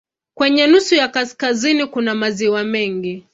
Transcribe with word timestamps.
Kwenye 0.33 0.67
nusu 0.67 0.95
ya 0.95 1.07
kaskazini 1.07 1.85
kuna 1.85 2.15
maziwa 2.15 2.63
mengi. 2.63 3.25